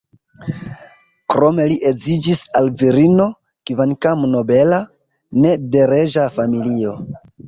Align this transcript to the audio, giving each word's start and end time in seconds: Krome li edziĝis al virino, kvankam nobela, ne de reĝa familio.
Krome 1.33 1.65
li 1.71 1.75
edziĝis 1.89 2.39
al 2.59 2.69
virino, 2.79 3.27
kvankam 3.71 4.23
nobela, 4.37 4.79
ne 5.45 5.53
de 5.77 5.85
reĝa 5.93 6.25
familio. 6.39 6.95